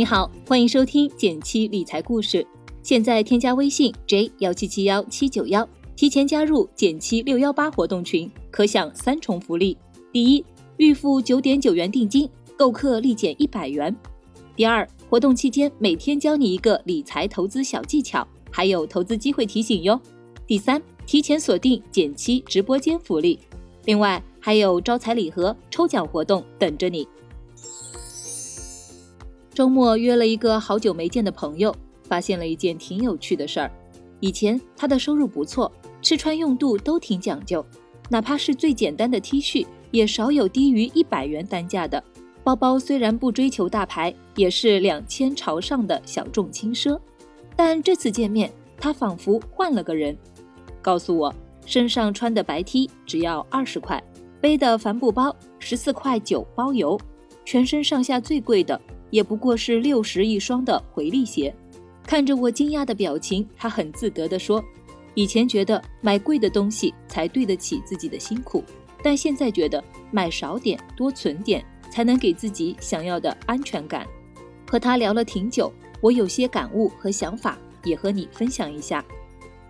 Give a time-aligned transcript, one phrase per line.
[0.00, 2.46] 你好，欢迎收听减七理财故事。
[2.82, 9.76] 现在添加微信 j 幺七七幺七九幺，提前加入减七六幺八活动群，可享三重福利：
[10.10, 10.42] 第一，
[10.78, 12.26] 预付九点九元定金，
[12.56, 13.92] 购课立减一百元；
[14.56, 20.00] 第二，活动期间每天教你一个理财投资小技巧，还有投资机会提醒哟；
[20.46, 23.38] 第三，提前锁定减七直播间福利，
[23.84, 27.06] 另外还有招财礼盒、抽奖活动等着你。
[29.60, 33.70] 周末约了一个好久没见的朋友，发现了一件挺有趣的事儿。
[34.18, 37.62] 以前他的收入不错，吃穿用度都挺讲究，
[38.08, 42.02] 哪怕是最简单的 T 恤，也少有低于一百元单价的。
[42.42, 46.98] 包包虽然不追求大牌，也是两千朝上的小众轻奢。
[47.54, 50.16] 但这次见面，他仿佛换了个人，
[50.80, 51.34] 告诉我
[51.66, 54.02] 身上穿的白 T 只要二十块，
[54.40, 56.98] 背的帆布包十四块九包邮，
[57.44, 58.80] 全身上下最贵的。
[59.10, 61.54] 也不过是六十一双的回力鞋，
[62.04, 64.64] 看着我惊讶的表情，他很自得地说
[65.14, 68.64] ：“以前觉得买贵的东西才对得起自己的辛苦，
[69.02, 74.06] 但现在觉得买少点，多存点，才能给自己想要的安全感。”
[74.70, 79.04] 和他聊了挺久，我有些感悟和想法，也和你分享一下。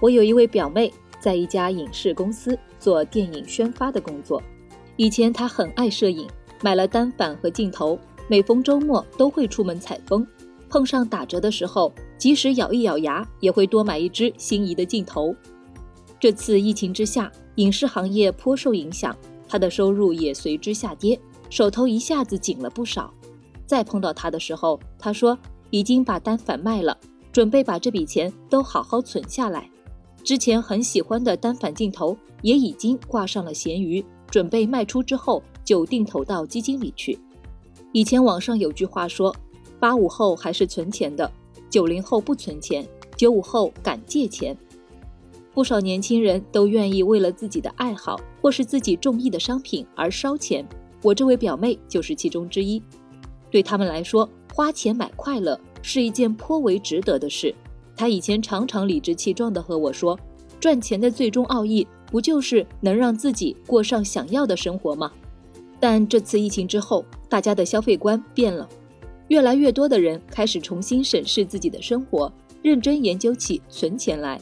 [0.00, 4.40] 我有一位表妹，在一家影视公司做电影宣发的工作，
[4.96, 6.28] 以前她很爱摄影，
[6.62, 7.98] 买了单反和镜头。
[8.26, 10.26] 每逢周末都会出门采风，
[10.68, 15.34] 碰上打折的时候，即使咬一咬牙，也会多买一支心仪的镜头。
[16.18, 19.14] 这次疫情之下，影视行业颇受影响，
[19.46, 23.12] 他的收入也随之下跌，手头一下子紧了不少。
[23.66, 25.38] 再碰到他的时候，他说
[25.70, 26.96] 已经把单反卖了，
[27.30, 29.70] 准备把这笔钱都好好存下来。
[30.22, 37.18] 之前很喜欢的单反镜头也已经挂上了闲鱼，准备卖出之后就定投到基金里去。
[37.94, 39.32] 以前网上有句话说，
[39.78, 41.30] 八五后还是存钱的，
[41.70, 42.84] 九零后不存钱，
[43.16, 44.56] 九五后敢借钱。
[45.52, 50.66] 不少年轻人都愿意为了自己的爱好或是自己中意的商品而烧钱，
[51.02, 52.82] 我这位表妹就是其中之一。
[53.48, 57.54] 对他们来说，花钱买快乐是一件颇为值得的事。
[57.94, 60.18] 她以前常常理直气壮地和我说，
[60.58, 65.12] 赚钱的最终奥义不就是能让自己过上想要的生活吗？
[65.86, 68.66] 但这次疫情之后，大家的消费观变了，
[69.28, 74.40] 越来越多的人开始重新审视自己的生活，认真研究起存钱来。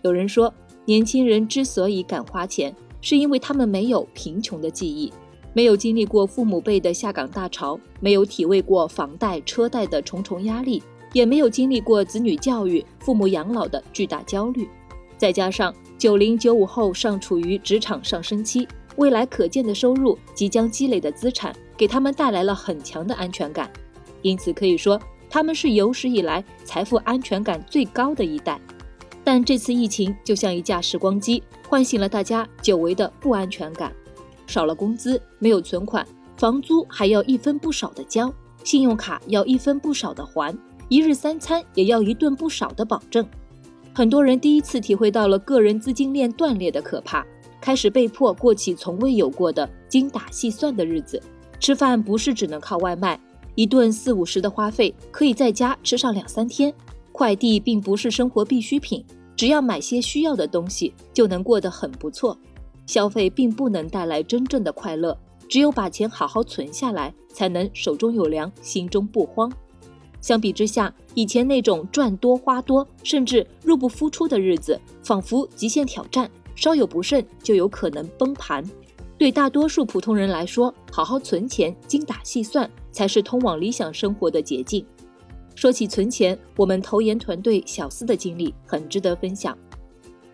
[0.00, 0.50] 有人说，
[0.86, 5.12] 年轻人之所以敢花钱，是因为他们没有贫穷的记忆，
[5.52, 10.82] 没有经历过父母辈的下岗大潮，没有体味过房贷车贷的重重压力，
[11.12, 14.66] 也没有经历过子女教育、父母养老的巨大焦虑。
[15.18, 18.66] 再加上九零九五后尚处于职场上升期。
[18.98, 23.70] 未来可见的收入，即将积累的资产，给他们带来了很强的安全感，
[24.22, 25.00] 因此可以说
[25.30, 28.60] 他们是有史以来财富安全感最高的一代。
[29.22, 33.92] 但这次疫情就像一架时光机，唤醒了大家久违的不安全感：
[34.48, 36.04] 少了工资，没有存款，
[36.36, 38.32] 房租还要一分不少的交，
[38.64, 40.52] 信用卡要一分不少的还，
[40.88, 43.24] 一日三餐也要一顿不少的保证。
[43.94, 47.24] 很多人第一次体会到了个人资金链断裂的可怕。
[47.60, 51.22] 开始被迫过起从未有过的精打细算的日子，
[51.58, 53.20] 吃饭不是只能靠外卖，
[53.54, 56.72] 一顿四五十的花费可以在家吃上两三天。
[57.10, 59.04] 快递并不是生活必需品，
[59.34, 62.38] 只要买些需要的东西就能过得很不错。
[62.86, 65.18] 消费并不能带来真正的快乐，
[65.48, 69.52] 只有把钱好好存下来，才能手中有粮，心中不慌。
[70.20, 76.30] 相比之下，以前那种赚多花多，甚至入不敷出的日子，仿佛极限挑战。
[76.58, 78.64] 稍有不慎就有可能崩盘。
[79.16, 84.84] 对大多数普通人来说，好好存钱、精打细算才是通往理想生活的捷径。
[85.54, 89.56] 说起存钱，我们投研团队小司的经历很值得分享。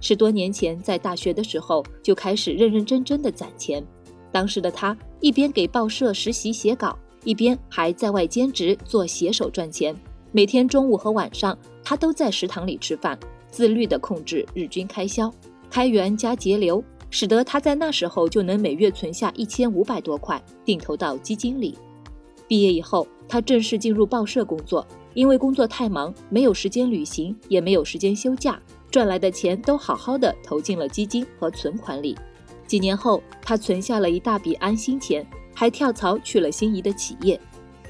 [0.00, 3.84] 十多年前，在大学的时候就开始认认真真的攒钱。
[4.32, 9.94] 当时的他一边给报社实习写稿，一边还在外兼职做写手赚钱。
[10.32, 13.16] 每天中午和晚上，他都在食堂里吃饭，
[13.52, 15.32] 自律地控制日均开销。
[15.70, 21.78] 开源加节流，使得他在那时候就能每月存下一千五百多块，定投到基金里。
[22.46, 28.60] 毕业以后，他正式进入报社工作，因为工作太忙，没有时间旅行，也没有时间休假，
[28.90, 32.16] 赚来的钱都好好的投进了基金和存款里。
[32.66, 37.38] 几年后，他存下了一大笔安心钱，还跳槽去了心仪的企业。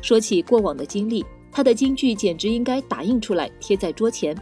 [0.01, 4.37] 说起过往的经历，他的金句简直应该打印出来贴在桌前。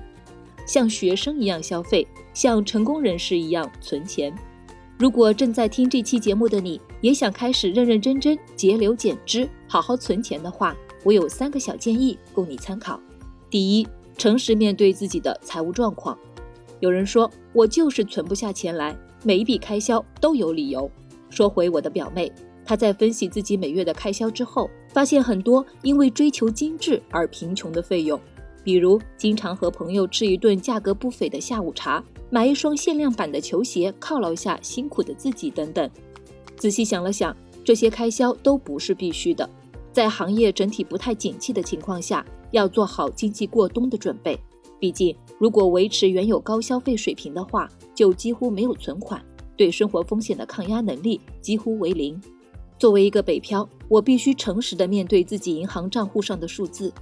[0.67, 4.35] 像学生一样消费，像成功人士一样存钱。
[4.99, 13.01] 如果正在听这期节目的你，也想开始认认真真节流减脂，好好存钱的话，我有三个小建议供你参考。
[13.49, 13.87] 第一，
[14.19, 16.19] 诚实面对自己的财务状况。
[16.81, 20.91] 有人说我就是存不下钱来，每一笔开销都有理由。
[21.29, 22.33] 说回我的表妹，
[22.65, 28.19] 她在分析自己每月的开销之后，发现很多因为追求精致而贫穷的费用，
[28.67, 35.89] 比如经常和朋友吃一顿价格不菲的下午茶，买一双限量版的球鞋犒劳下辛苦的自己等等。
[36.57, 37.35] 仔细想了想，
[37.65, 39.49] 这些开销都不是必须的。
[39.93, 44.37] 在行业整体不太景气的情况下，要做好经济过冬的准备。
[44.81, 49.25] 毕竟，如果维持原有高消费水平的话，就几乎没有存款，
[49.57, 52.21] 对生活风险的抗压能力几乎为零。
[52.81, 56.93] 作为一个北漂，我必须诚实的面对自己银行账户上的数字。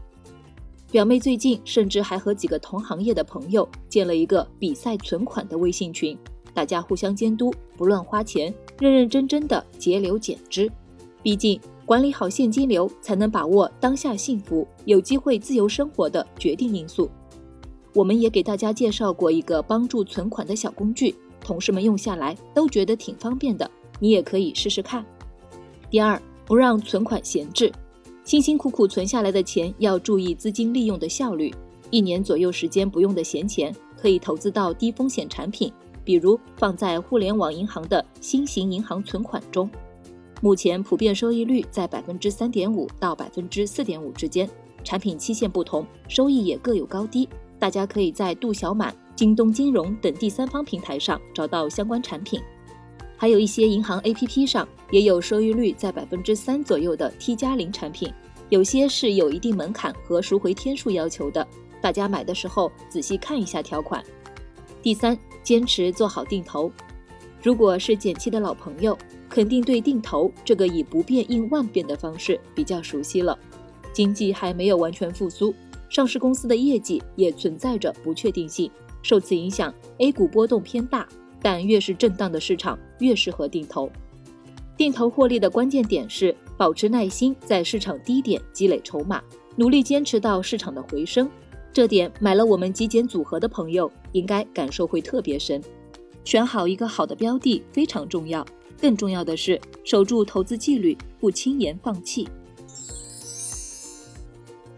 [0.94, 6.16] 表妹最近甚至还和几个同行业的朋友建了一个比赛存款的微信群，
[6.54, 10.70] 大家互相监督，不乱花钱，认认真真的节流减支。
[11.20, 17.10] 毕竟，管理好现金流，才能把握当下幸福、有机会自由生活的决定因素。
[17.92, 23.68] 我们也给大家介绍过一个帮助存款的小工具，同事们用下来都觉得挺方便的，
[23.98, 25.04] 你也可以试试看。
[25.90, 27.72] 第二，不让存款闲置，
[28.24, 31.54] 辛辛苦苦存下来的钱要注意资金利用的效率。
[31.90, 35.70] 一年左右时间不用的闲钱，可以投资到低风险产品，
[36.02, 39.68] 比如放在互联网银行的新型银行存款中。
[40.40, 44.48] 目前普遍收益率在百分之三点五到百分之四点五之间，
[44.82, 47.28] 产品期限不同，收益也各有高低。
[47.58, 52.40] 大家可以在度小满、京东金融等第三方平台上找到相关产品，
[53.16, 58.12] 还有一些银行 APP 上也有收益率在百分之三左右的 T 加零产品，
[58.48, 61.46] 有些是有一定门槛和赎回天数要求的，
[61.80, 64.04] 大家买的时候仔细看一下条款。
[64.82, 66.70] 第三，坚持做好定投。
[67.42, 68.96] 如果是减期的老朋友，
[69.28, 73.38] 肯定对定投这个以不变应万变的方式比较熟悉了。
[73.92, 75.54] 经济还没有完全复苏。
[75.88, 78.70] 上市公司的业绩也存在着不确定性，
[79.02, 81.08] 受此影响，A 股波动偏大。
[81.44, 83.90] 但越是震荡的市场，越适合定投。
[84.78, 89.22] 定投获利的关键点是保持耐心，在市场低点积累筹码，
[89.54, 91.30] 努力坚持到市场的回升。
[91.70, 95.62] 这点买了我们极简组合的朋友应该感受会特别深。
[96.24, 98.42] 选好一个好的标的非常重要，
[98.80, 102.26] 更重要的是守住投资纪律，不轻言放弃。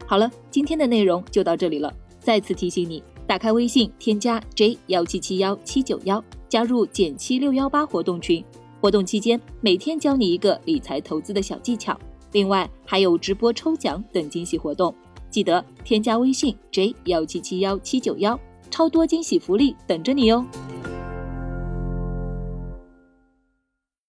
[0.04, 1.94] 好了，今天的内容就到这里了。
[2.18, 8.44] 再次提醒你，打开微信，添加 J 幺七七幺七九幺，加入减七六幺八活动群。
[8.80, 11.98] 活动期间，每天教你一个理财投资的小技巧，
[12.32, 14.94] 另外还有直播抽奖等惊喜活动。
[15.30, 18.38] 记得添加微信 J 幺七七幺七九幺，
[18.70, 20.44] 超多惊喜福利等着你哟。